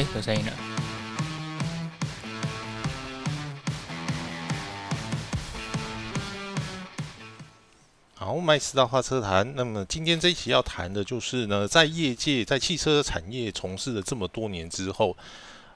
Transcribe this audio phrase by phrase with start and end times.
[0.00, 0.52] 哎，有声音了。
[8.14, 9.54] 好，麦斯大话车谈。
[9.54, 15.14] 那么今天这一期要谈的就是呢，在业界在汽车产业从事了这么多年之后，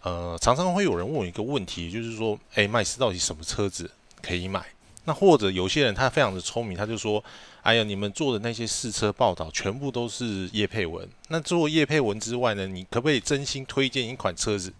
[0.01, 3.91] 呃，常常会有人问我一个问题，就是说，哎，麦斯到底什么车子
[4.23, 4.65] 可以买？
[5.07, 7.23] 那或者有些人他非常的聪明，他就说，
[7.63, 11.07] 哎呀，你们做的那些试车报道全部都是叶佩文。
[11.29, 14.73] 那做叶佩文之外呢，你可不可以真心推荐一款车子？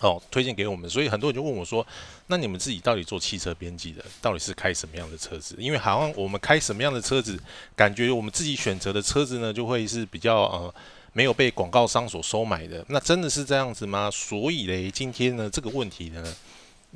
[0.00, 0.90] 哦，推荐给我们。
[0.90, 1.86] 所以很多人就问我说，
[2.26, 5.54] 那你们自己到底做汽车编辑的，到底是开什么样的车子？
[5.56, 7.38] 因为好像我们开什么样的车子，
[7.76, 10.74] 感觉我们自己选择的车子呢，就会是比较呃
[11.12, 12.84] 没有被广告商所收买的。
[12.88, 14.10] 那真的是这样子吗？
[14.10, 16.34] 所以嘞，今天呢这个问题呢。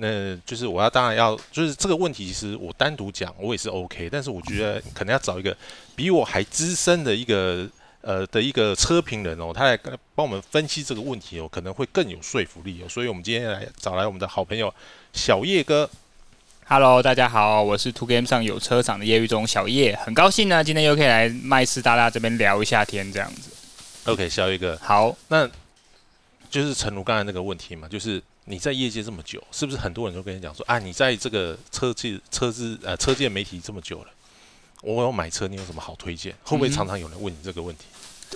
[0.01, 5.57] 那就是我要当然要，就是这个问题，其实我单独讲我也是 OK，但是我觉得可能要找一个
[5.97, 7.69] 比我还资深的一个
[8.01, 9.77] 呃的一个车评人哦，他来
[10.15, 12.89] 帮我们分析这个问题哦，可能会更有说服力哦。
[12.89, 14.73] 所以我们今天来找来我们的好朋友
[15.13, 15.91] 小叶哥。
[16.69, 23.51] Hello，大家好，我是 Two Game 上有车厂的业余中小叶，很高兴呢，今天又可以来麦斯大大这边聊一下天这样子。
[24.05, 25.51] OK，小叶哥，好，那
[26.49, 28.23] 就是陈如刚才那个问题嘛，就是。
[28.49, 30.79] 你在业界这么久，是不是很多人都跟你讲说啊？
[30.79, 34.07] 你在这个车界、车资呃车界媒体这么久了，
[34.83, 36.35] 我要买车，你有什么好推荐？
[36.45, 37.85] 会不会常常有人问你这个问题？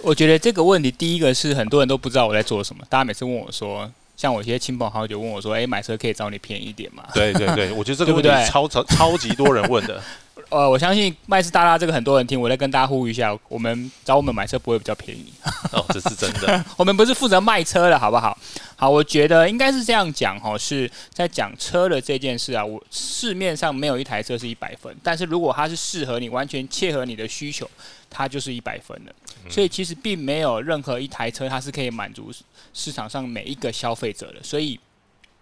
[0.02, 2.84] 我觉得这个问题，第一个是很多人都不知道我在做什么。
[2.88, 10.02] 大家每次问我说，像我一些亲朋好友问我说：“哎，买车可以找你便宜一点吗？”对对对， 我觉得这个问题超超超级多人问的。
[10.48, 15.32] 呃，我相信麦斯大大这个很多人听，我再跟大家呼吁一下，我们找我们买车不会比较便宜。
[15.72, 16.62] 哦，这是真的。
[16.76, 18.36] 我们不是负责卖车的，好不好？
[18.82, 22.66] 好，我觉得应该是这样讲哈，是在讲车的这件事啊。
[22.66, 27.70] 我市面上没有一台车是一百分，但是如果它是适合你，完全切合你的需求，
[28.10, 29.14] 它就是一百分的。
[29.48, 32.32] 所以其实并没有任何一台车它是可以满足
[32.74, 34.42] 市场上每一个消费者的。
[34.42, 34.80] 所以。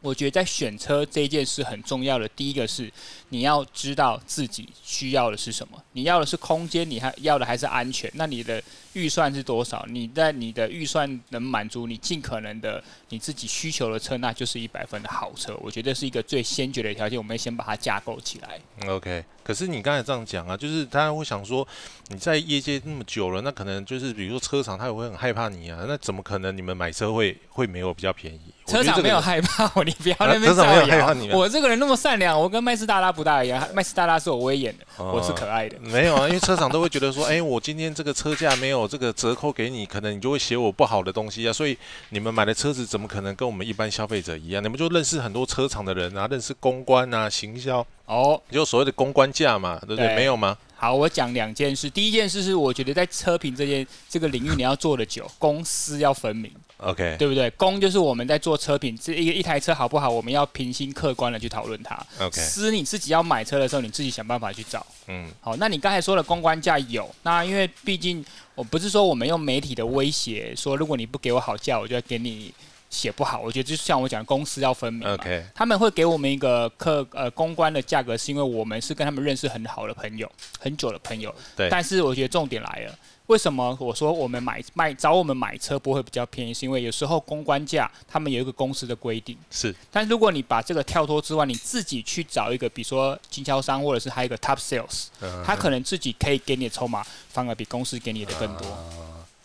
[0.02, 2.90] 我觉得在选车这件事很重要的，第一个是
[3.28, 5.78] 你要知道自己需要的是什么。
[5.92, 8.10] 你要的是空间，你还要的还是安全？
[8.14, 8.62] 那你的
[8.94, 9.84] 预算是多少？
[9.88, 15.56] 你在你的预算能满足你尽可能的你自己需求的车，那就是一百分的好车。
[15.60, 18.60] 我觉得是一个最先决的条件，我们先把它架构起来。
[18.88, 19.24] OK。
[19.42, 21.66] 可是你刚才这样讲啊，就是大家会想说，
[22.08, 25.80] 你在业界那么久了，那可能就是比如说车厂，他也会很害怕你啊。
[25.88, 28.40] 那怎么可能你们买车会会没有比较便宜？
[28.66, 31.36] 车厂没有害怕我，你不要那边造谣。
[31.36, 33.66] 我这个人那么善良，我跟麦斯大拉不大一样。
[33.74, 35.76] 麦斯大拉是我威严的，我是可爱的。
[35.80, 41.52] 没有啊，因为车厂都会觉得说，哎，我今天这个车价没有这个折扣给你，可能你就会写我不好的东西啊。
[41.52, 41.76] 所以
[42.10, 44.62] 你们买的车子怎么可能跟我们一般消费者一样？
[44.62, 47.86] 你们就认识很多车厂的人啊，认识公关啊，行销。
[48.06, 50.14] 哦，就所谓的公关价嘛，对不对？
[50.16, 50.56] 没有吗？
[50.74, 51.88] 好，我讲两件事。
[51.88, 56.50] 第一件事是，我觉得在车评这件这个领域，你要做的久，公司要分明。
[56.82, 57.50] OK，对不对？
[57.50, 61.94] 公就是我们在做车品，这一一台车好不好，我们要平心客观的去讨论它。
[62.18, 64.86] OK，私你自己要买车的时候，你自己想办法去找。
[65.08, 68.24] 嗯，好，那你刚才说的公关价有，那因为毕竟
[68.54, 72.52] 我不是说我们用媒体的威胁说，如果你不给我好价，我就要给你。
[72.90, 75.08] 写不好，我觉得就像我讲，公司要分明。
[75.08, 81.32] OK，他们会给我们一个客呃公关的价格，是因为我们是跟他们认识很好的朋友，很久的朋友。
[81.56, 81.68] 对。
[81.70, 82.98] 但是我觉得重点来了，
[83.30, 86.52] 为什么我说我们买卖找我们买车不会比较便宜？
[86.52, 89.38] 是因为有时候公关价他们有一个公司的规定。
[89.52, 89.72] 是。
[89.88, 95.04] 但如果你把这个跳脱之外，你自己去找一个，比如说经销商，或者是还有一个 Top Sales，
[95.44, 98.66] 他可能自己可以给你的筹码反而比公司给你的更多。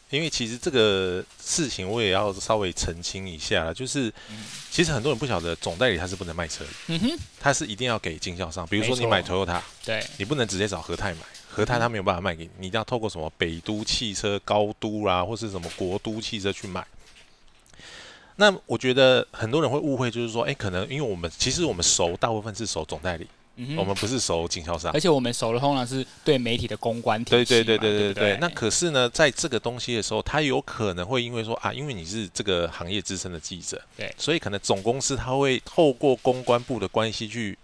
[0.09, 4.11] 因为其实这个事情我也要稍微澄清一下，就是
[4.71, 8.65] 其实很多人不晓得总代理他是不能卖车的，嗯哼，他是一定要给经销商。
[8.67, 11.19] 比如说你买 Toyota，对，你不能直接找和泰买，
[11.55, 16.85] 和泰他没有办法卖给你，你一定要透过什么北都汽车、高都啊，或是什么国都汽车去买。
[18.35, 23.25] 那我觉得很多人会误会，就是说，哎，可能因为我们其实我们熟，大部分是熟总代理。
[23.77, 28.37] 我们不是熟经销商，而且我们熟的通常是对媒体的公关体系对对对对对对。
[28.41, 37.57] 那可是呢，在这个东西的时候，他有可能会因为说啊，因为你是这个行业资深的记者，对，所以可能总公司他会透过公关部的关系去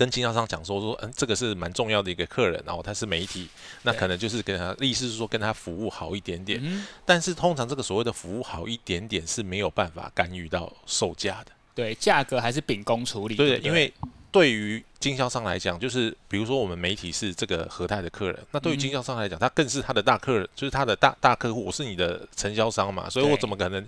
[0.00, 3.46] 跟经销商讲说说，嗯，这个是蛮重要的一个客人，然后他是媒体，
[3.82, 6.58] 那可能就是跟他意思是说跟他服务好一点点。
[7.04, 11.52] 但是通常这个所谓的服务好一点点是没有办法干预到售价的。
[11.74, 13.34] 对，价格还是秉公处理。
[13.34, 13.92] 对，因为。
[14.32, 21.64] 对于经销商来讲，就是比如说我们媒体是这个和泰的客人，那对于经销商来讲，他更是他的大客人，就是他的大大客户。
[21.64, 23.84] 我是你的承销商嘛，所以我怎么可能？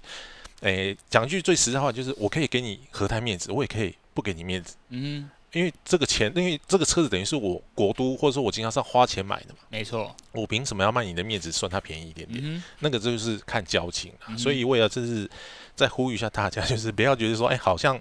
[0.63, 4.75] 诶，讲句最实在话，就是我可以给你和泰面子，我也可以不给你面子。
[4.89, 12.41] 嗯，因为这个钱，因为这个车子等于是我国都或者说我经销商花钱买的嘛，没错，我凭什么要卖你的面子，算它便宜一点点？
[12.43, 14.29] 嗯那个就是看交情啊。
[14.29, 15.31] 嗯所以我也要就是
[15.77, 18.01] 再呼吁一下大家，就是不要觉得说，哎，好像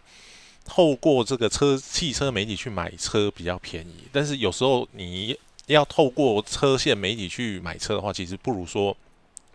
[0.64, 5.38] 透过这个车汽车媒体去买车比较便宜，但是有时候你
[5.68, 8.96] 要透过车线媒体去买车的话，其实不如说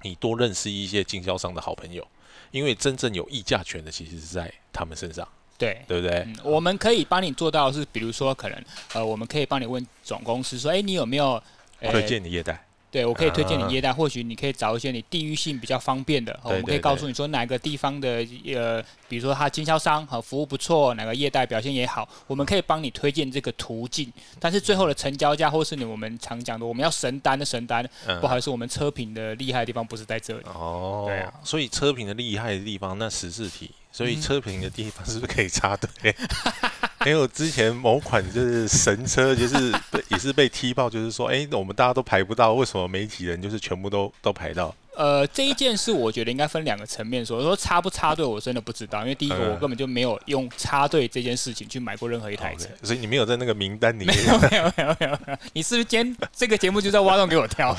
[0.02, 2.06] 你多认识一些经销商的好朋友，
[2.50, 5.26] 因为真正有议价权的其实是在他们身上，
[5.58, 5.82] 对。
[5.88, 6.18] 对不对？
[6.20, 8.64] 嗯，我们可以帮你做到是，比如说可能
[8.94, 11.42] 呃，我们可以帮你问总公司说，哎，你有没有、
[11.80, 24.10] 呃推荐你业代，对，我可以推荐啊你业代，或许你可以找一些你地域性比较方便的，哦我们可以告诉你说哪个地方的呃，比如说它经销商和服务不错，哪个业代表现也好，我们可以帮你推荐这个途径。
[24.40, 30.44] 但是最后的成交价，或是你我们常讲的我们要神单的神单，嗯不好意思，我们车品的厉害的地方不是在这里。
[30.46, 36.14] 哦，对啊所以车评的厉害的地方，那十四题，所以嗯车评的地方是不是可以插队？
[37.06, 44.74] 因为我之前某款就是神车，就是 被也是被踢爆，就是说，哎、我们大家都排不到，为什么媒体人就是全部都都排到？
[44.96, 47.42] 呃，这一件事我觉得应该分两个层面说。
[47.42, 52.66] 说插不插队，我真的不知道，因为第一个嗯我根本就没有用插队这件事情去买过任何一台车。
[52.82, 54.26] 所以你没有在那个名单里没面。
[54.26, 57.74] 有没有没有没有，没有你是不是今天这个节目就在挖洞给我跳？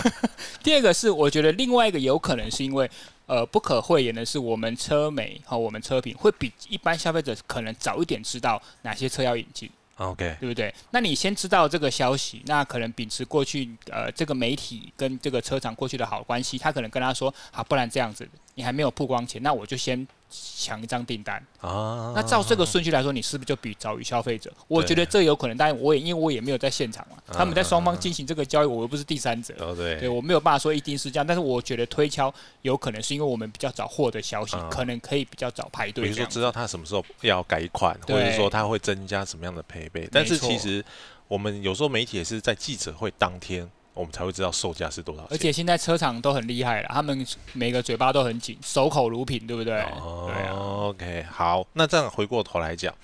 [0.62, 2.88] 第二个是，我觉得另外一个有可能是因为，
[3.30, 10.74] 呃，不可讳言的是，我们车媒和我们车品会比一般消费者可能早一点知道哪些车要引进，OK，对不对？
[10.90, 21.44] 那你先知道这个消息，那可能秉持过去呃这个媒体跟这个车厂过去的好关系，他可能跟他说，好，不然这样子，你还没有曝光前，那我就先抢一张订单。
[21.60, 24.50] 啊，那照这个顺序来说，你是不是就比早于消费者？
[24.68, 31.26] 我觉得这有可能，但我也因为我也没有在现场嘛，他们在双方进行这个交易，我又不是第三者，哦对对我没有办法说一定是这样。
[31.26, 32.32] 但是我觉得推敲
[32.62, 36.10] 有可能是因为我们比较早获得消息嗯，可能可以比较早排队比。
[36.10, 40.84] 如说知道他什么时候要改款，或者说他会增加什么样的配备，但是其实
[41.28, 45.28] 我们有时候媒体也是在记者会当天，我们才会知道售价是多少钱。
[45.32, 49.80] 而且现在车厂都很厉害了，他们每个嘴巴都很紧，守口如瓶，对不对？
[49.80, 52.94] 哦对啊，OK，好，那这样回过头来讲，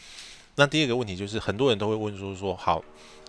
[0.54, 2.82] 那第二个问题就是很多人都会问说说，好，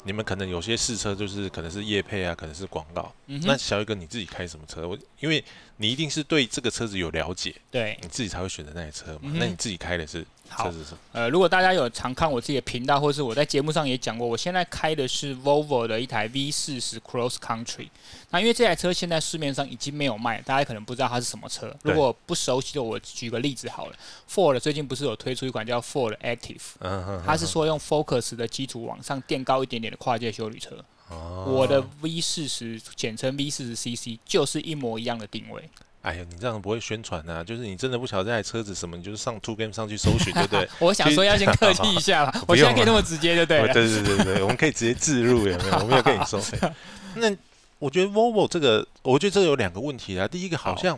[0.04, 3.14] 你们可能有些试车就是可能是业配啊，可能是广告。
[3.26, 4.88] 嗯，那小宇哥你自己开什么车？
[4.88, 5.44] 我因为
[5.78, 9.22] 你一定是对这个车子有了解，对，你自己才会选择那台车嘛。
[9.24, 10.72] 嗯那你自己开的是好？
[11.12, 17.90] 呃，如果大家有常看我自己的频道，或是我在节目上也讲过，我现在开的是 Volvo 的一台 V 四十 Cross Country。
[18.30, 21.74] 那因为这台车现在市面上已经没有卖，大家可能不知道它是什么车。
[21.84, 23.96] 如果不熟悉的，我举个例子好了
[24.30, 30.84] ，Ford 最近不是有推出一款叫 Ford Active，嗯哼它是说用 Focus 的基础往上垫高一点点的跨界修旅车。
[31.10, 35.70] 哦我的 V 四十简称 V 四十 CC 就是一模一样的定位。
[36.08, 37.44] 哎呀，你这样不会宣传啊？
[37.44, 40.70] 就是你真的不晓得这台车子什么，你就是上 Two Game 上去搜寻，对不对？
[40.80, 43.74] 我想说要先客气一下了， 我现在可以那么直接，就对哦了。
[43.76, 45.80] 对对对对，我们可以直接自入，有没有？
[45.80, 46.58] 我没有跟你收费。
[47.16, 47.36] 那
[47.80, 50.26] 我觉得 Volvo 这个，我觉得这个有两个问题啊。
[50.26, 50.98] 第一个，好像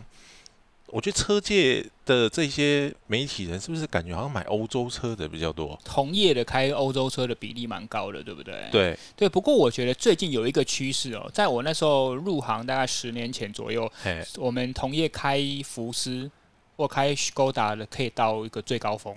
[0.92, 5.78] 我觉得车界的这些媒体人是不是感觉好像买欧洲车的比较多？
[5.84, 8.68] 同业的开欧洲车的比例蛮高的，对不对？
[8.72, 9.28] 对，对。
[9.28, 13.90] 不过我觉得最近有一个趋势哦，在我那时候入行大概十年前左右，
[14.36, 16.30] 我们同业开福斯
[16.76, 19.14] 或开 Skoda 的可以到一个最高峰，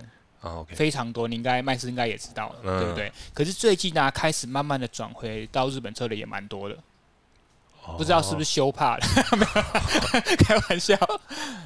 [0.68, 1.28] 非常多。
[1.28, 3.12] 你应该麦斯应该也知道，嗯对不对？
[3.34, 6.78] 可是最近呢、开始慢慢的转回到日本车的也蛮多的。
[7.98, 8.52] 不知道是不是是？
[8.52, 9.06] 羞怕了，
[10.40, 10.98] 开玩笑，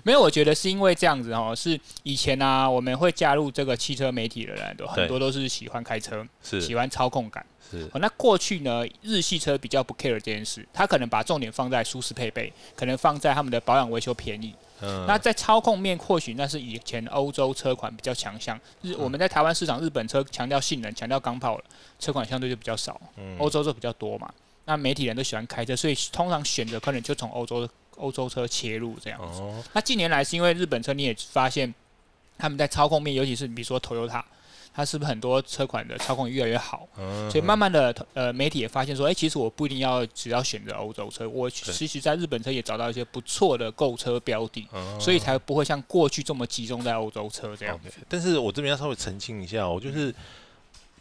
[0.03, 0.21] 没有。
[0.21, 7.45] 我觉得是因为这样子哦，是以前呢、我们会加入这个汽车媒体的人，都很多都是喜欢开车，喜欢操控感。
[7.69, 14.55] 是哦，那过去呢，日系车比较不 care 这件事，他可能把重点放在舒适配备，可能放在他们的保养维修便宜。
[14.81, 21.63] 嗯，那在操控面，或许那是以前欧洲车款比较强项，日嗯我们在台湾市场，日本车强调性能、强调钢炮了，
[21.99, 24.31] 车款相对就比较少，嗯欧洲车比较多嘛。
[24.67, 29.39] 那媒体人都喜欢开车，所以通常选择可能就从欧洲欧洲车切入这样子。
[29.39, 31.73] 哦，那近年来是因为日本车，你也发现
[32.37, 34.21] 他们在操控面，尤其是比如说 Toyota，
[34.73, 36.85] 它是不是很多车款的操控越来越好？
[36.97, 47.73] 嗯所以慢慢的，呃，媒体也发现说，哎、其实我不一定要只要选择欧洲车，我其实在日本车也找到一些不错的购车标的，嗯所以才不会像过去这么集中在欧洲车这样。
[47.73, 50.13] OK，但是我这边要稍微澄清一下我，就是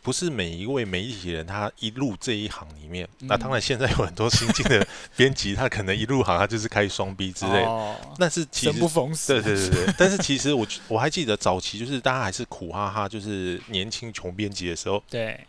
[0.07, 3.27] 不是每一位媒体人他一入这一行里面，嗯。
[3.27, 4.87] 那当然现在有很多新进的
[5.17, 9.43] 编辑，他可能一入行他就是开双 B 之类的，哦，但是其实生不逢时。
[9.43, 15.45] 对对对对，但是其实我 我还记得早期就是大家还是苦哈哈，就是年轻穷编辑的时候，对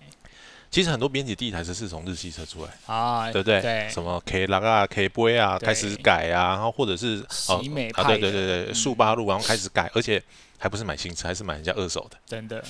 [0.70, 3.62] 其实很多编辑第一台车是从日系车出来，啊，对不对？
[3.62, 3.90] 对。
[3.90, 5.66] 什么 K 拉啊、K 杯啊，对。
[5.66, 8.76] 开始改啊，然后或者是喜美啊，对对对对，嗯。
[8.76, 10.22] 速八路，然后开始改，而且
[10.58, 12.18] 还不是买新车，还是买人家二手的。
[12.26, 12.64] 真的，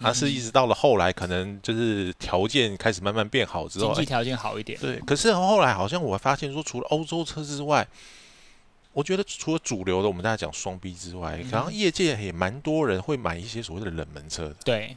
[0.00, 4.98] 它是一直到了后来，可能就是条件开始慢慢变好之后，哎经济条件好一点，对。
[5.00, 7.86] 可是后来好像我发现说，除了欧洲车之外，
[8.92, 11.50] 我觉得除了主流的我们大家讲双 B 之外，嗯。
[11.50, 14.96] 好像业界也蛮多人会买一些所谓的冷门车的，对，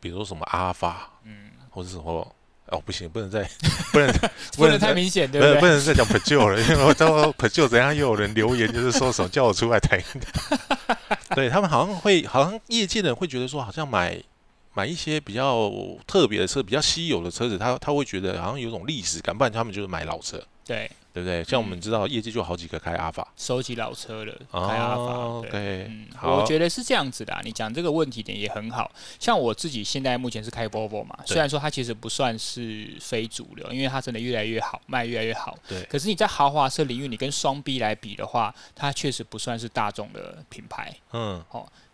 [0.00, 2.34] 比如说什么阿尔法，嗯，或是什么。
[2.70, 3.48] 哦，不行，不能再，
[3.92, 4.12] 不能，
[4.58, 5.60] 不能太明显，对不能对？
[5.60, 9.98] 不能再讲 Peugeot 了，因为我到时候 Peugeot 怎样又有人留言，就是说什么叫我出来谈。
[11.34, 14.22] 对他们好像会，好像业界的人会觉得说，好像买
[14.74, 15.70] 买一些比较
[16.06, 21.42] 特别的车、比较稀有的车子，他他会觉得好像有种历史感，不然他们就是买老车，对，对不对？
[21.42, 25.50] 像我们知道业界就好几个开阿法，收集老车的，开哦阿法，对。
[25.50, 27.40] ，OK，嗯，我觉得是这样子的、啊。
[27.44, 35.58] 你讲这个问题点也很好，像我自己现在目前是开 Volvo 嘛，虽然说它其实不算是非主流，因为它真的越来越好，卖越来越好。
[35.66, 40.94] 对可是你在豪华车领域，你跟双 B 来比的话，它确实不算是大众的品牌。
[41.12, 41.42] 嗯，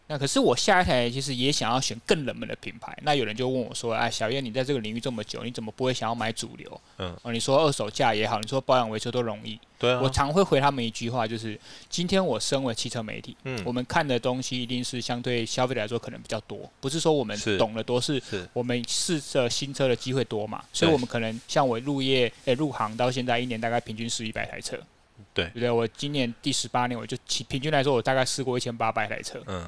[0.07, 2.97] 那可是我下一台其实也想要选更冷门的品牌。
[3.03, 9.59] 那有人就问我说：“哎，小叶，你在这个领域这么久，你怎么不会想要买主流？”嗯，哦，你说二手价也好，你说保养维修都容易。
[9.79, 11.59] 对啊，我常会回他们一句话，就是
[11.89, 13.61] 今天我身为汽车媒体，嗯。
[13.65, 18.47] 我们看的东西一定是相对消费者来说可能比较多，不是说我们懂得多，是是。
[18.53, 24.79] 我们试着新车的机会多嘛，所以我们可能像我入业诶、入行到现在一年大概平均试一百台车，
[25.33, 25.47] 对。
[25.47, 25.71] 对不对？
[25.71, 29.67] 我今年第十八年，我就其平均来说，我大概试过一千八百台车，嗯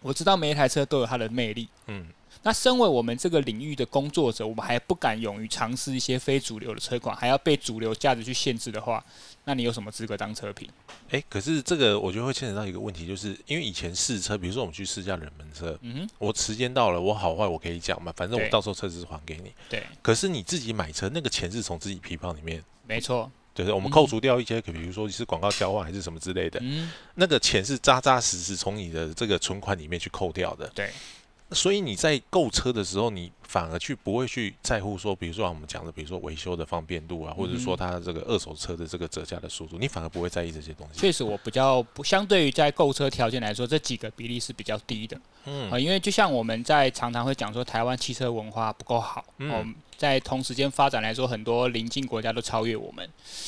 [0.00, 1.68] 我知道每一台车都有它的魅力。
[1.86, 2.06] 嗯，
[2.42, 9.04] 那身为我们这个领域的工作者，我们还不敢勇于尝试一些非主流的车款，还要被主流价值去限制的话，
[9.44, 10.68] 那你有什么资格当车评？
[11.10, 19.52] 哎，可是这个我觉得会牵扯到一个问题，就是因为以前试车，比如说我们去试驾冷门车，嗯哼，我时间到了，我好坏我可以讲嘛，反正我到时候车子是还给你。
[19.68, 23.74] 对，可是你自己买车，那个钱是从自己皮包里面，没错，对不对？
[23.74, 30.70] 我们嗯扣除掉一些，比如说是广告交换还是什么之类的，嗯，那个钱是扎扎实实从你的这个存款里面去扣掉的。
[30.74, 30.90] 对，
[31.50, 41.00] 所以你在购车的时候，你反而去不会去在乎说，比如说我们讲的，比如说维修的方便度啊，或者说嗯它这个二手车的这个折价的速度，你反而不会在意这些东西。
[41.00, 45.18] 确实我比较不相对于在购车条件来说，这几个比例是比较低的
[45.50, 49.66] 嗯啊、因为就像我们在常常会讲说，台湾汽车文化不够好，嗯哦，
[49.98, 53.06] 在同时间发展来说，很多邻近国家都超越我们。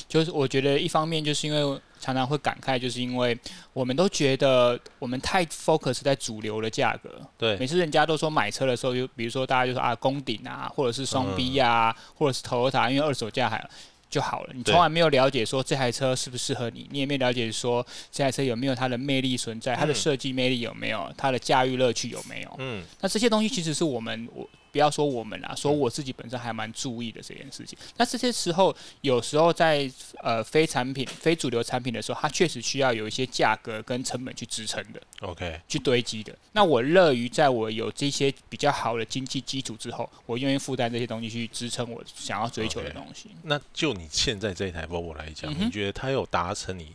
[0.09, 3.39] 就是我觉得一方面就是因为常常会感慨，就是因为
[3.73, 13.65] 我们都觉得我们太 focus 在主流的价格，对每，次人家都说买车的时候，就比如说大家就说啊，宫顶啊，或者是双 B 呀、或者是 Toyota，因为二手价还
[14.11, 14.53] 就好了。
[14.53, 22.57] 你从来没有了解说这台车适不适合你，你也没有了解说这台车有没有它的魅力存在，它的嗯设计魅力有没有，它的驾驭乐趣有没有。
[22.59, 24.49] 嗯，那这些东西其实是我们我。
[24.73, 27.79] 不要说我们啦，说我自己本身还蛮注意的这件事情。
[27.97, 29.91] 那这些时候，有时候在
[30.23, 35.01] 呃非产品、非主流产品的时候，它确实需要有一些价格跟成本去支撑的。
[35.21, 36.37] OK，去堆积的。
[36.53, 43.31] 那我乐于在我有这些比较好的经济基础之后，我愿意负担这些东西去支撑我想要追求的东西。
[43.43, 46.93] 那就你现在这一台 Volvo 来讲，嗯你觉得它有达成你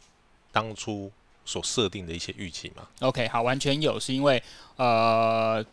[0.51, 1.11] 当初
[1.45, 4.41] 所设定的一些预期吗？OK，好，完全有，是因为
[4.77, 5.63] 呃，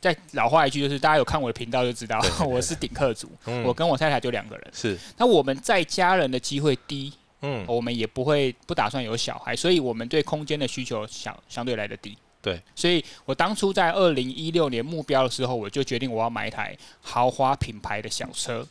[0.00, 3.62] 再老话一句，就是大家有看我的频道就知道 我是顶客族，嗯。
[3.64, 4.70] 我跟我太太就两个人。
[4.72, 7.12] 是，那我们在家人的机会低，
[7.42, 12.16] 嗯，我们也不会不打算有小孩，所以我们对空间的需求相相对来的低。
[12.42, 18.64] 对，所以我当初在二零一六年目标的时候，我就决定我要买一台豪华品牌的小车。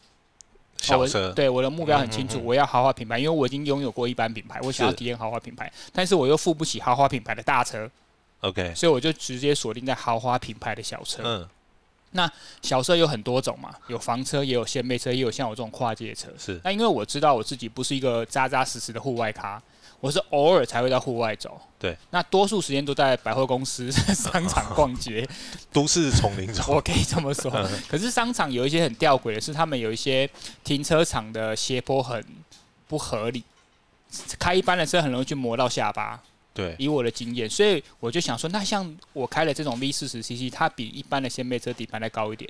[0.77, 2.45] 小车，对我的目标很清楚，嗯嗯嗯。
[2.45, 7.89] 我要豪华品牌，因为我已经拥有过一般品牌，我想要体验豪华品牌，但是我又付不起豪华品牌的大车，
[8.41, 11.21] ，OK，所以我就直接锁定在豪华品牌的小车。
[11.23, 11.49] 嗯，
[12.11, 16.29] 那小车有很多种嘛，有房车，也有掀背车，也有像我这种跨界车。
[16.37, 19.61] 是，那因为我知道我自己不是一个扎扎实实的户外咖，
[19.99, 21.59] 我是偶尔才会到户外走。
[21.77, 25.27] 对，那多数时间都在百货公司、 商场逛街，
[25.73, 27.51] 都市丛林中， 我可以这么说。
[27.51, 30.29] 嗯可是商场有一些很吊诡的是，他们有一些
[30.63, 32.23] 停车场的斜坡很
[32.87, 33.43] 不合理，
[34.39, 36.23] 开一般的车很容易去磨到下巴。
[36.55, 42.49] 对，以我的经验，所以我就想说，那像我开了这种 V 四十 CC，它比一般的掀背车底盘再高一点，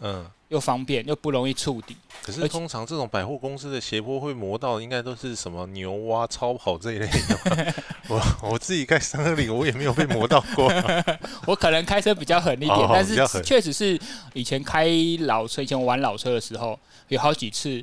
[0.00, 0.26] 嗯。
[0.48, 1.96] 又方便又不容易触底。
[2.22, 7.74] 可是通常这种百货公司的斜坡会磨到，应该都是什么牛蛙、超跑这一类的。
[8.06, 10.72] 我我自己开三二零，我也没有被磨到过。
[11.46, 13.98] 我可能开车比较狠一点，哦但是确实是
[14.32, 14.86] 以前开
[15.20, 17.82] 老车，以前我玩老车的时候，有好几次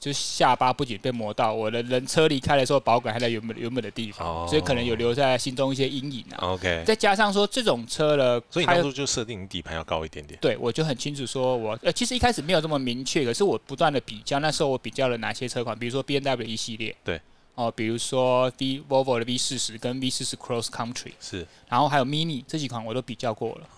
[0.00, 6.38] 就是下巴不仅被磨到，我的人车离开的时候，保管还在原本原本的地方，所以可能有留在心中一些阴影啊。
[6.40, 10.38] OK，再加上说这种车呢，所以当初就设定底盘要高一点点。
[10.40, 17.20] 对，我就很清楚说，我呃其实一开始没有这么明确，可是我不断的比较，那时候我比较了哪些车款，比如说 B N W 一系列，对，
[17.56, 23.68] 哦，比如说 V Volvo 的 V 四十跟 V 四十 Cross Country，是，然后还有 Mini 这几款我都比较过了。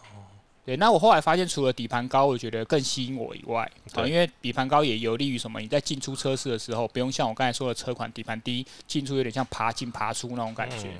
[0.71, 5.61] 对，那我后来发现，除了底盘高，我觉得更吸引我以外，啊，因为底盘高也有利于什么？
[5.61, 10.93] 你在进出车市的时候，不用像我刚才说的车款底盘低，进出有点像爬进爬出那种感觉。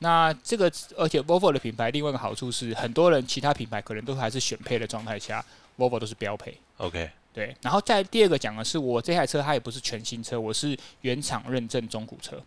[0.00, 5.44] 那这个，而且 Volvo 的品牌另外一个好处是，很多人其他品牌可能都还是选配的状态下
[5.78, 6.58] ，Volvo 都是标配。
[6.78, 7.56] OK，对。
[7.62, 12.42] 然后在第二个讲的是，我这台车它也不是全新车，我是原厂认证中古车。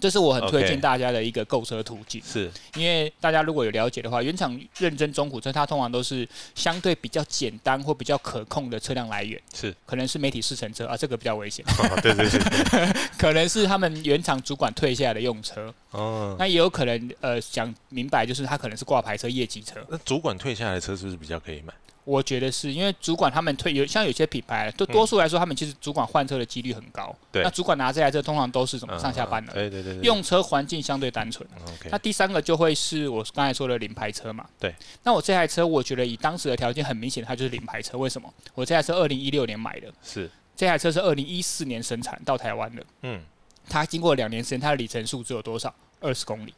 [0.00, 2.50] 这是我很推荐大家的一个购车途径，是。
[2.74, 9.74] 因为大家如果有了解的话，原厂认真中古车，它通常都是相对比较简单或比较可控的车辆来源，是。
[9.86, 11.64] 可能是媒体试乘车啊，这个比较危险，
[12.02, 21.72] 对 对对， 可能是他们原厂主管退下来的用车，哦，那也有可能呃讲明白就是他可能是挂牌车业绩车，那主管退下来的车是不是比较可以买？
[22.08, 27.14] 我觉得是因为主管他们退有像有些品牌，就多数来说，他们其实主管换车的几率很高。
[27.30, 29.52] 对，那主管拿这台车通常都是什么上下班的？
[29.52, 29.98] 对对对。
[30.00, 31.46] 用车环境相对单纯。
[31.66, 31.90] OK。
[31.92, 34.46] 那第三个就会是我刚才说的领牌车嘛。
[34.58, 34.74] 对。
[35.02, 37.98] 那我这台车，我觉得以当时的条件很明显，它就是领牌车。
[37.98, 38.32] 为什么？
[38.54, 39.92] 我这台车二零一六年买的。
[40.02, 40.30] 是。
[40.56, 42.82] 这台车是二零一四年生产到台湾的。
[43.02, 43.20] 嗯。
[43.68, 45.74] 它经过两年时间，它的里程数只有多少？
[46.00, 46.54] 二十公里。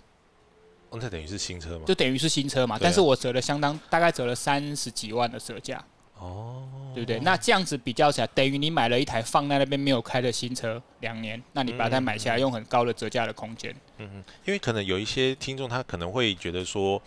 [0.93, 1.85] 那等于是新车嘛？
[1.87, 2.79] 就等于是新车嘛？
[2.81, 5.83] 但是我折了相当，大概折了三十几万的折价。
[6.19, 7.19] 哦，对不对？
[7.21, 13.75] 那这样子比较起来，等于你买了一台放在那边没有开的新车两年，那你把它买下来，用很高的折价的空间。
[13.97, 17.01] 嗯嗯，因为可能有一些听众他可能会觉得说，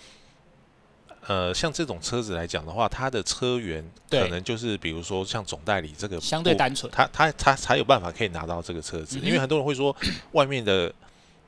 [1.28, 9.20] 呃，像这种车子来讲的话，它的车源可能就是比如说像总代理这个相对单纯，他他他才有办法可以拿到这个车子。
[9.20, 9.96] 因为很多人会说，
[10.32, 10.92] 外面的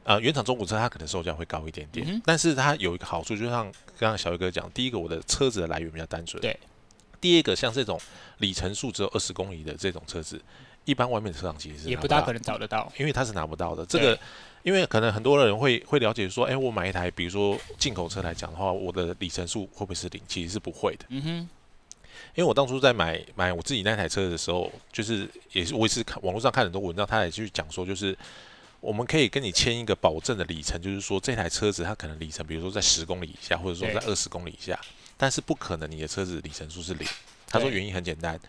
[0.05, 3.65] 呃原厂中古车它可能售价会高一点点，但是它有一个好处，就像
[4.00, 6.41] 刚刚小鱼哥讲，第一个我的车子的来源比较单纯。
[6.41, 6.57] 对。
[7.19, 8.00] 第二个像这种
[8.38, 10.39] 里程数只有二十公里的这种车子，
[10.83, 13.83] 一般外面的车厂其实是也不大可能找得到，因为它是拿不到的。
[13.88, 14.19] 这个，
[14.62, 20.21] 因为可能很多人会会了解说，哎，我买一台，比如说进口车来讲的话，我的里程数会不会是零？
[20.27, 21.05] 其实是不会的。
[21.09, 21.29] 嗯哼，
[22.35, 28.15] 因为我当初在买买我自己那台车的时候，就是也是我也是看网络上看很多文章，他也去讲说，就是
[28.85, 34.79] 我们可以跟你签一个保证的里程，就是说这台车子它可能里程，比如说在十公里以下，或者说在二十公里以下。
[35.17, 37.07] 但是不可能，你的车子里程数是零。
[37.48, 38.39] 他说原因很简单，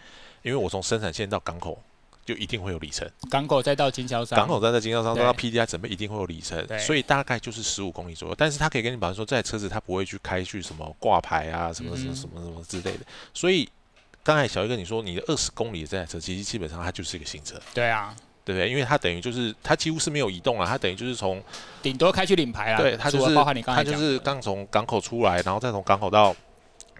[0.42, 1.80] 因为我从生产线到港口
[2.26, 8.34] 就一定会有里程，港口再到经销商，港口再到经销商再到 PDI 准备一定会有里程，所以大概就是十五公里左右。
[8.36, 13.06] 但是他可以跟你保证说，这台车子他不会去开去什么挂牌啊，什么什么什么什么之类的。
[13.32, 13.66] 所以
[14.24, 17.54] 刚才小一哥你说你的二十公里的这台车，其实基本上它就是一个新车。
[17.72, 18.12] 对啊，
[18.46, 18.70] 对不对？
[18.70, 21.42] 因为它等于就是它几乎是没有移动了，它等于就是从
[21.82, 22.80] 顶多开去领牌啊。
[22.80, 26.34] 对，它就是包含你刚才它就是刚从港口出来，然后再从港口到。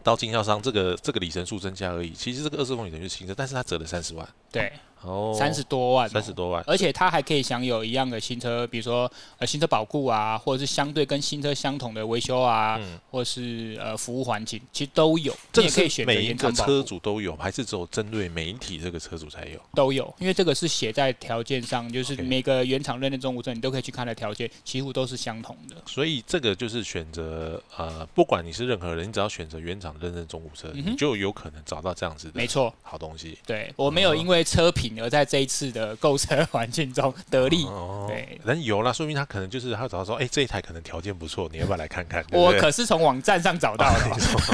[0.03, 4.25] 到经销商这个这个里程数增加而已，其实这个二十公里等于新车，但是它折了三十万。
[4.53, 4.73] 对。
[5.03, 12.81] 哦，三十多万，三十多万，而且它还可以享有一样的新车，比如说呃新车保固啊，或者是相对跟新车相同的维修啊，
[13.11, 15.37] 或是呃服务环境，其实都有。
[15.53, 19.61] 这也可以选每一个车主都有，还是只有针对媒体这个车主才有？
[19.75, 25.77] 都有，因为这个是写在条件上，就是每个原厂认证中古车你都可以去看的条件，几乎都是相同的。
[25.87, 33.39] 所以这个就是选择呃，不管你是任何人，你只要选择原厂认证中古车，你就有可能找到这样子的没错好东西。
[33.47, 35.03] 对我没有因为车品。
[35.03, 37.65] 而在这一次的购车 环境中得利，
[38.09, 42.25] 对，人有啦，说明他可能就是他找到说，哎，这一台可能条件不错，你要不要来看看？
[42.33, 43.93] 我可是从网站上找到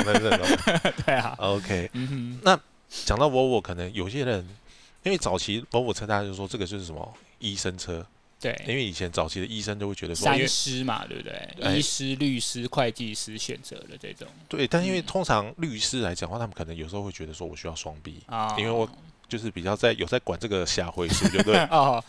[0.03, 1.35] 的， 对啊。
[1.39, 2.41] OK，嗯哼。
[2.43, 2.59] 那
[3.05, 4.47] 讲到 Volvo，可能有些人
[5.03, 8.05] 因为早期 Volvo 车，大家就说这个就是什么医生车，
[8.41, 11.77] 对，因为以前早期的医生都会觉得说，三师嘛，对不对？
[11.77, 14.67] 医师、律师、会计师选择的这种，对。
[14.67, 18.89] 但因为通常律师来讲的话，他们可能有时候会觉得说我需要双臂啊，因为我。
[19.29, 21.59] 就是比较在有在管这个下回数，对不对？
[21.71, 22.03] 哦。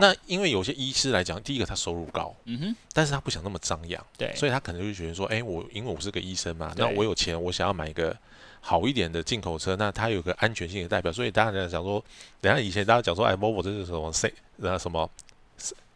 [0.00, 8.16] 那因为有些医师来讲，第一个他收入高，嗯哼，但是他不想那么张扬，对，所以他可能就觉得说，哎，我因为我是个医生嘛，那我有钱，我想要买一个
[8.60, 12.04] 好一点的进口车，那它有个安全性的代表，所以大家想说，
[12.40, 15.08] 等下以前大家讲说，哎，Volvo 这是什么 C，那什么，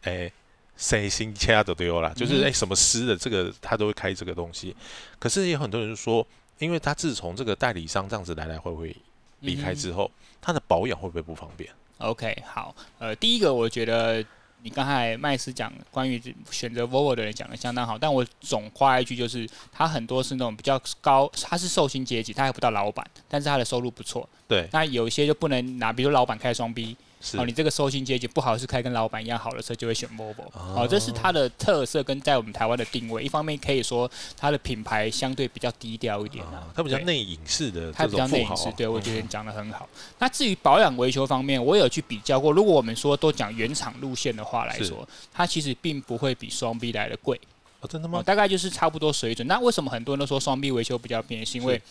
[0.03, 0.31] 哎
[0.77, 4.73] ，C 新车都都有啦，就是哎什么师的这个他都会开这个东西，
[5.19, 6.25] 可是也有很多人说，
[6.59, 8.95] 因为他自从这个代理商这样子来来回回。
[9.43, 14.25] 离开之后，它的保养会不会不方便？OK，好，呃，第一个我觉得
[14.63, 24.27] 你刚才麦斯讲关于选择 Volvo 的人讲的相当好，但我总夸一句就是，他很多是那种比较高，他是寿星阶级，他还不到老板，但是他的收入不错。
[24.47, 26.97] 对，那有一些就不能拿，比如老板开双 B，是
[27.37, 30.45] 哦，你这个收薪阶级不好是开跟老板一样好的车，就会选 Volvo。
[30.53, 33.23] 哦，这是它的特色跟在我们台湾的定位。
[33.23, 39.87] 一方面可以说它的品牌相对比较低调一点啊，它比较内隐式的它比较内隐式，对我觉得嗯你讲的很好。
[40.19, 42.51] 那至于保养维修方面，我有去比较过。
[42.51, 47.39] 如果我们说都讲原厂路线的话来说，它其实并不会比双 B 来的贵，
[47.81, 48.23] 哦，真的哦吗？
[48.23, 49.47] 大概就是差不多水准。
[49.47, 51.45] 那为什么很多人都说双 B 维修比较便宜？
[51.45, 51.81] 是因为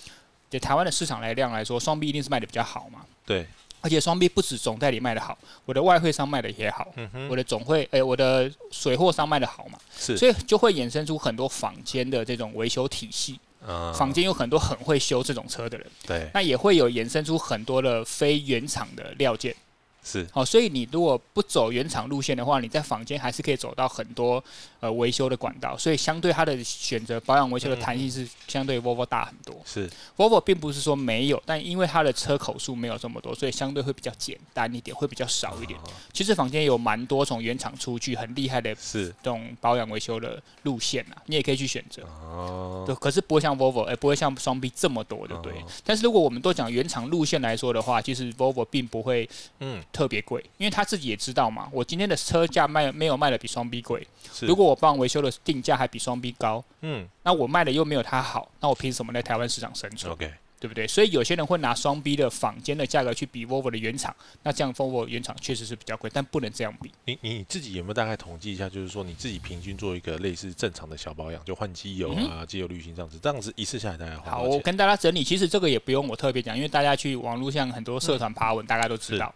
[0.48, 3.00] 对台湾的市场来量来说，双 B 一定是卖的比较好嘛。
[3.24, 3.46] 对，
[3.80, 13.38] 而且双币不止总代理卖的好，我的外汇商卖的也好，嗯，我的总会，诶、我的水货商卖的好嘛，是，所以就会衍生出很多坊间的这种维修体系。
[13.66, 19.54] 嗯坊间有很多很会修这种车的人，对，那也会有衍生出很多的非原厂的料件。
[20.02, 24.42] 是好、所以你如果不走原厂路线的话，你在坊间还是可以走到很多
[24.80, 29.54] 呃维修的管道，所以相对它的选择保养维修的弹性是相对 Volvo 大很多。
[29.64, 35.78] 是，Volvo 并不是说没有，但因为它的车口数没有这么多，所以相对会比较简单一点，会比较少一点。
[35.80, 35.82] 哦
[36.12, 42.02] 其实坊间有蛮多从原厂出去很厉害的是这种保养维修的路线啊，你也可以去选择。
[42.22, 45.52] 哦，对，可是不会像 Volvo，哎、不会像双 B 这么多，对不对？
[45.52, 49.28] 哦但是如果我们都讲原厂路线来说的话，其实 Volvo 并不会
[49.60, 54.06] 嗯，特别贵，因为他自己也知道嘛，我今天的车价卖没有卖的比双 B 贵，
[54.42, 60.86] 如果我帮维修的定价还比双 B 高，嗯那我卖的又没有它好，那我凭什么在台湾市场生存？，OK，对不对？
[60.86, 66.90] 所以有些人会拿双 B 的坊间的价格去比 Volvo 的原厂，那这样 Volvo 原厂确实是比较贵，但不能这样比。
[67.04, 74.42] 你你自己有没有大概统计一下，就是说你自己平均做一个类似正常的小保养，就换机油嗯啊、机油滤芯这样子，这样子一次下来大概花好？
[74.42, 79.34] 我跟大家整理，其实这个也不用我特别讲，因为大家去网络上很多社团爬文，大家都知道。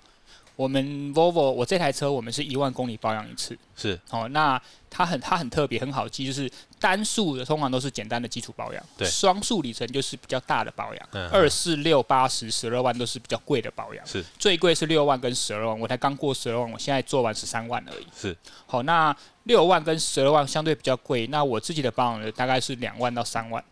[0.57, 3.99] 我们 Volvo 我这台车我们是一万公里保养一次，是。
[4.11, 9.09] 哦，那它很它很特别，很好记，就是单数的通常都是简单的基础保养，对。
[9.09, 11.29] 双数里程就是比较大的保养，嗯。
[11.31, 14.25] 二四六八十十二万都是比较贵的保养，是。
[14.38, 18.07] 最贵是六万跟十二万，我才刚过十二万，我现在做完十三万而已。
[18.17, 18.37] 是。
[18.67, 19.14] 好，那
[19.45, 23.62] 六万跟十二万相对比较贵，那我自己的保养呢大概是两万到三万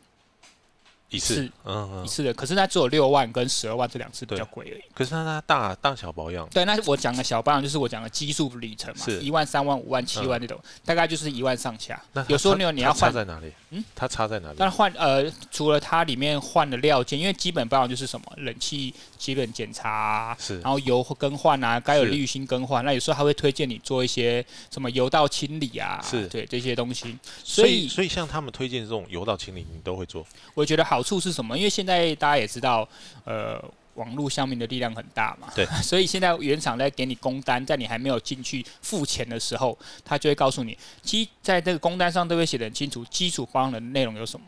[1.17, 4.83] 一次次，嗯嗯，一次的，可是它只有六万跟十二万这两次比较贵而已。
[4.95, 12.25] 可是它它大大小保养对，那我讲的小保养就是我讲的基数里程嘛，是一万、三万、五万、七万那种，大概就是一万上下那。
[12.29, 13.53] 有时候差你有你要换，在哪里？
[13.71, 14.57] 嗯，它差在哪里？
[14.59, 27.19] 但换呃，除了它里面换的料件，因为基本保养就是什么冷气基本检查、啊，是然后油更换啊，该有滤芯更换，那有时候还会推荐你做一些什么油道清理啊，是对这些东西。
[27.45, 30.27] 所以所以像他们推荐这种油道清理，你都会做？
[30.55, 31.57] 我觉得好处是什么？
[31.57, 32.89] 因为现在大家也知道，
[33.25, 33.63] 呃，
[33.95, 44.47] 网络上面的力量很大嘛，对， 所以现在原厂在给你工单，在你还没有进去付钱的时候，他就会告诉你，基在这个工单上都会写的很清楚，基础保养的内容有什么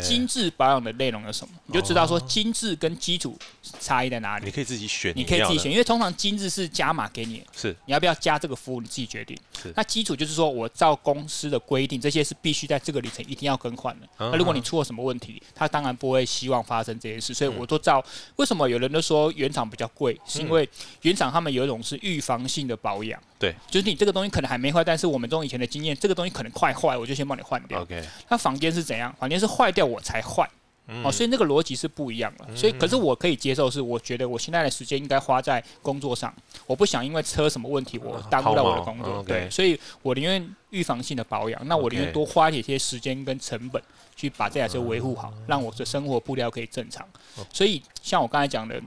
[0.00, 3.36] 精致保养的内容有什么，你就知道说精致跟基础
[3.80, 4.44] 差异在哪里。
[4.44, 9.72] 你可以自己选，你可以自己选，因为通常精致是加码给你，是你要不要加这个服务你自己决定是。
[9.76, 14.06] 那基础就是说我照公司的规定，这些是必须在这个里程一定要更换的。
[14.18, 18.04] 嗯那如果你出了什么问题，他当然不会希望发生这件事，所以嗯我都照。
[18.36, 20.18] 为什么有人都说原厂比较贵？
[20.26, 20.68] 是因为
[21.02, 27.82] 原厂他们有一种是预防性的保养，对，就是你这个东西可能还没坏，但是我们从以前的经验，这个东西可能快坏，我就先帮你换掉。
[27.82, 29.14] OK，那房间是怎样？
[29.18, 30.48] 房间是坏掉我才换。
[30.88, 32.46] 嗯哦，所以那个逻辑是不一样的。
[32.54, 36.32] 所以，可是我可以接受，是我觉得我现在的时间应该花在工作上，
[36.64, 38.96] 我不想因为车什么问题我耽误到我的工。
[39.02, 43.82] 作嗯，对，所以我宁愿预防性的保养，那我宁愿多花一些时间跟成本
[44.14, 47.04] 去把这台车维护好，让我的生活步调可以正常。
[47.52, 48.80] 所以，像我刚才讲的。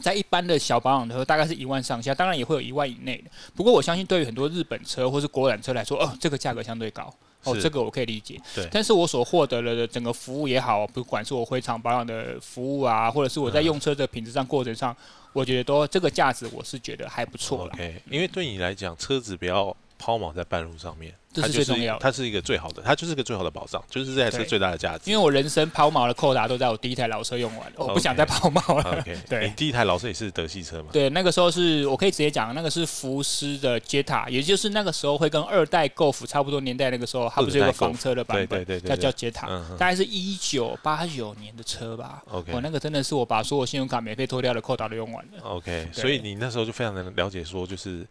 [0.00, 3.30] 在一般的小保养的时候，大概是一万上下，当然也会有一万以内的。
[3.54, 7.12] 不过我相信，对于很多日本车或是国产车来说，哦，这个价格相对高，
[7.44, 8.40] 哦，这个我可以理解。
[8.54, 14.96] 对但是我所获得了的整个服务也好，不管是我回厂保养的服务啊，或者是我在用车的品质上过程上，
[15.32, 17.72] 我觉得都这个价值我是觉得还不错了。
[17.74, 22.00] OK，因为对你来讲，车子不要抛锚在半路上面，这是最重要的。
[22.00, 25.10] 它是一个最好的，它就是个最好的保障，就是这台车最大的价值。
[25.10, 28.98] 因为我人生抛锚的扣打都在我第一台老车用完了，我不想再抛锚了。
[29.00, 29.48] OK， 对。
[29.48, 30.90] 你第一台老车也是德系车嘛？
[30.92, 42.22] 对，那个时候是我可以直接讲，那个是福斯的 Jetta，也就是那个时候会跟二代 Golf 差不多年代，那个时候它不是有个房车的版本，对对对对叫叫 Jetta，嗯大概是一九八九年的车吧。
[42.30, 45.42] OK 我那个真的是我把所有信用卡免费脱掉的扣打都用完了。
[45.42, 48.06] OK，所以你那时候就非常的了解，说就是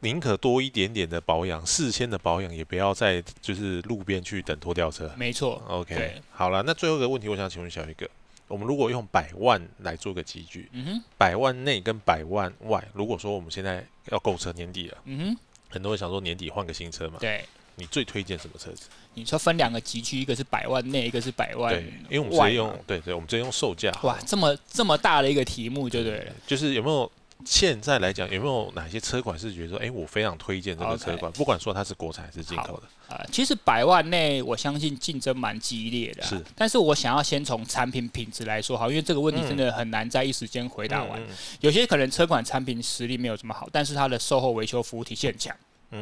[0.00, 5.10] 宁可多一点点的保养，事先的保养，也不要在就是路边去等拖吊车。
[5.16, 8.08] 没错，OK，对好了，那最后一个问题，我想请问小一个，
[8.48, 15.36] 我们如果用百万来做个集聚，嗯哼，百万内跟百万外，如果说我们现在要购车年底了，嗯哼，
[15.68, 17.44] 很多人想说年底换个新车嘛，对。
[17.76, 18.88] 你最推荐什么车子？
[19.14, 23.90] 你说分两个集区，一个是百万内，一个是百万对，因为我们直接用，对对，我们直接用售价。
[24.02, 26.32] 哇，这么这么大的一个题目，就对了。
[26.46, 27.10] 就是有没有
[27.44, 33.14] 现在来讲，有没有哪些车款是觉得说，哎，我非常推荐这个车款，不管说它是国产还是进口的？
[33.14, 36.40] 啊，其实百万内我相信竞争蛮激烈的，是。
[36.54, 41.20] 但是我想要先从产品品质来说好，因为这个问题真的很难在一时间回答完。
[41.60, 45.54] 有些可能车款产品实力没有这么好，但是它的售后维修服务体系很强。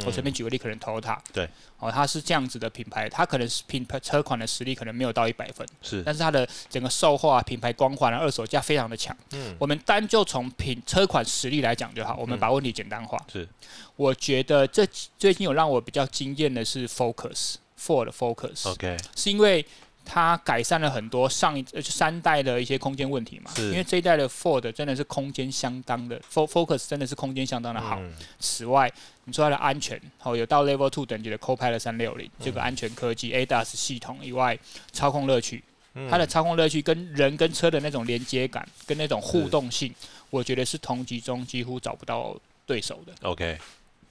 [0.05, 1.49] 我随便举个例，可能 Toyota，对，
[1.79, 9.17] 哦，它是这样子的品牌，它可能是品牌车款的实力可能没有到一百分，是，但是它的整个售后啊、品牌光环啊、二手价非常的强。
[9.33, 13.19] 嗯，我们单就从品车款实力来讲就好，我们把问题简单化。
[13.33, 13.49] 是，
[13.97, 14.87] 我觉得这
[15.19, 19.65] 最近有让我比较惊艳的是 Focus，Ford Focus，OK，是因为。
[20.11, 28.01] 它改善了很多上一呃三代的一些空间问题嘛，因为这一代的 Ford 真的是空间相当的，Focus 真的是空间相当的好。
[28.41, 28.91] 此外，
[29.25, 34.59] 你说它的安全，哦有到 Level Two 等级的 Copilot 三六零这个安全科技 ADAS 系统以外，
[34.93, 35.63] 操控乐趣，
[36.09, 39.95] 它的操控乐趣跟人跟车的那种连接感跟那种互动性，
[40.31, 43.13] 我觉得是同级中几乎找不到对手的。
[43.29, 43.59] OK。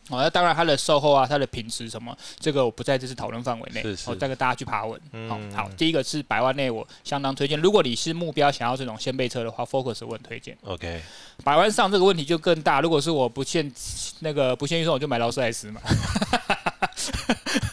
[0.10, 3.82] 哦，那当然，它的售后啊，它的品质什么，这个我不在这次讨论范围内。
[3.82, 4.10] 是是。
[4.10, 5.00] 我再跟大家去爬文。
[5.28, 7.60] 好，好，第一个是百万内，我相当推荐。
[7.60, 10.58] 如果你是目标想要这种掀背车的话，Focus 我很推荐。
[10.64, 11.02] OK。
[11.44, 12.82] 百万上这个问题就更大。
[12.82, 13.72] 如果是我不限
[14.20, 15.82] 那个不限预算，我就买劳斯莱斯嘛。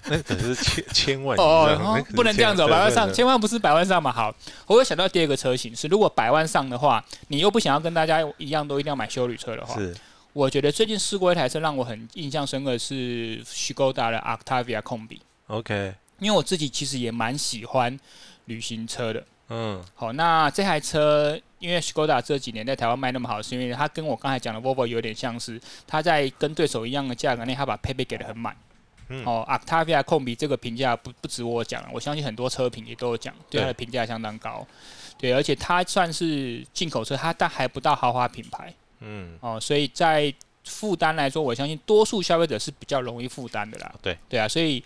[0.07, 2.62] 那可是千千万 哦，不能这样子。
[2.66, 4.12] 百万上，千万不是百万上嘛。
[4.12, 4.35] 好，
[4.66, 9.77] 我会想到第二个车型是，如果百万上的话，你又不想要跟大家一样都一定要买修旅车的话。
[9.77, 9.97] 是。
[10.35, 15.20] 我觉得最近试过一台车让我很印象深刻是 Skoda 的 Octavia Combi。
[15.47, 17.99] OK，因为我自己其实也蛮喜欢
[18.47, 19.25] 旅行车的。
[19.49, 28.57] 嗯，好，那这台车因为 Skoda 这几年在台湾卖那么好，是因为它跟我刚才讲的 Volvo 有点像是，它在跟对手一样的价格内，它把配备给的很满。
[29.11, 34.66] 嗯，哦，Octavia Combi 这个评价不不止我讲，我相信很多车评也都有讲，对它的评价相当高。
[35.16, 38.75] 对，而且它算是进口车，它但还不到豪华品牌。
[39.05, 40.33] 嗯哦，所以在
[40.64, 43.95] 负担来说，我相信多数消费者是比较容易负担的啦。
[44.01, 44.83] 对对啊，所以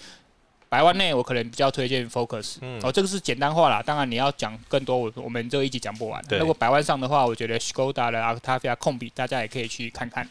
[0.69, 2.57] 百万内我可能比较推荐 Focus。
[2.61, 6.23] 嗯哦，这个是简单化啦，当然你要讲更多，我我们这一集讲不完。
[6.31, 10.29] 如果百万上的话，我觉得 Skoda 的 Octavia 控比大家也可以去看看。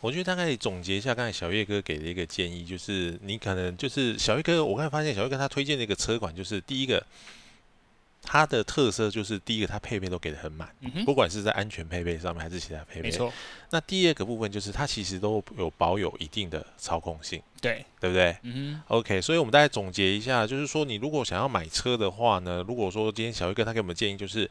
[0.00, 7.04] 我觉得大概总结一下，刚才小月哥给的一个建议，就是你可能就是小月哥，我刚才发现小月哥他推荐的一个车款，就是第一个。
[8.26, 10.68] 它的特色就是第一个，它配备都给的很满，
[11.04, 13.02] 不管是在安全配备上面还是其他配备。
[13.02, 13.32] 没错。
[13.70, 18.36] 那第二个部分就是它其实都有保有一定的操控性，对对不对？
[18.42, 24.50] 嗯 OK，所以我们大概总结一下，就是说你如果想要买车的话呢，如果说今天小玉哥他给我们建议就是，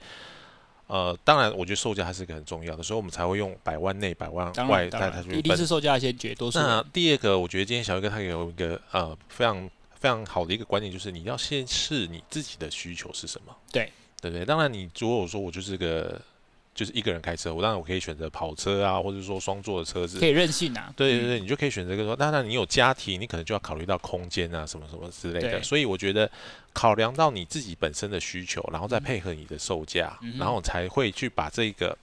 [0.88, 5.35] 呃，当然我觉得售价还是一个很重要的，所以我们才会用百万内、百万外带它去。
[5.35, 6.59] 一定是售价先决，多数。
[6.59, 9.69] 那第二个，我觉得今天小玉哥他有一个呃非常。
[10.05, 13.51] 非常好的一个观点就是，你要先试你自己的需求是什么。
[13.71, 13.91] 对，
[14.21, 14.45] 对不对？
[14.45, 16.21] 当然，你如果说我就是个
[16.75, 20.93] 就是一个人开车，我当然我可以选择跑车啊，或者说双座的车子，可以任性啊。
[20.95, 25.63] 对对对，你就可以选择一个说，当然你有家庭，你可能就要考虑到空间啊，什么什么之类的。
[25.63, 26.29] 所以我觉得
[26.71, 31.97] 考量到你自己本身的需求，然后再配合你的售价，然后才会去把这个。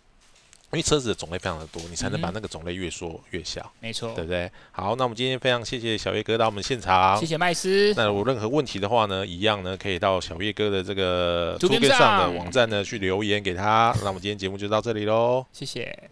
[0.73, 3.71] 因为车子的种类非常的多，你才能把那个种类越缩越小。
[3.79, 4.51] 没错，对不对？
[4.71, 7.19] 好，那我们今天非常谢谢小叶哥到我们现场。
[7.21, 7.93] 谢谢麦斯。
[7.95, 13.95] 那有任何问题的话呢，一样呢可以到小叶哥的这个图片上的网站呢去留言给他。
[14.01, 16.09] 那我们今天节目就到这里喽，谢谢。